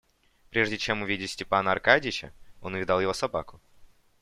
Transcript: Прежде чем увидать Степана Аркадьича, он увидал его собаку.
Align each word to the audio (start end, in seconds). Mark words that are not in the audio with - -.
Прежде 0.49 0.79
чем 0.79 1.03
увидать 1.03 1.29
Степана 1.29 1.73
Аркадьича, 1.73 2.33
он 2.59 2.73
увидал 2.73 2.99
его 3.01 3.13
собаку. 3.13 3.61